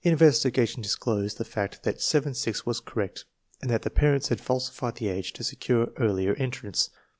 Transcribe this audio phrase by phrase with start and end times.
[0.03, 3.25] Investigation disclosed the fact that 7 6 was correct
[3.61, 6.89] and that the parents had falsified the age to secure earlier en* trance.